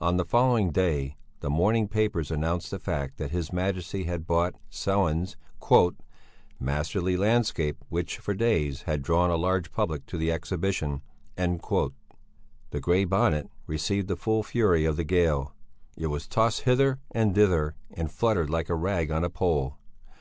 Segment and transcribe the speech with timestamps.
[0.00, 4.54] On the following day the morning papers announced the fact that his Majesty had bought
[4.70, 5.36] Sellén's
[6.60, 11.02] "masterly landscape which, for days, had drawn a large public to the Exhibition."
[11.36, 11.90] The
[12.80, 15.54] Grey Bonnet received the full fury of the gale;
[15.96, 19.78] it was tossed hither and thither, and fluttered like a rag on a pole.